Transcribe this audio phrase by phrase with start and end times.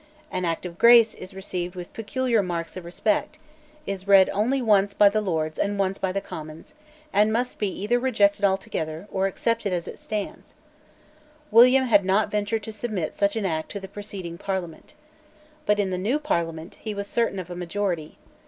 [0.31, 3.37] An Act of Grace is received with peculiar marks of respect,
[3.85, 6.73] is read only once by the Lords and once by the Commons,
[7.13, 10.55] and must be either rejected altogether or accepted as it stands,
[11.51, 14.95] William had not ventured to submit such an Act to the preceding Parliament.
[15.67, 18.17] But in the new Parliament he was certain of a majority.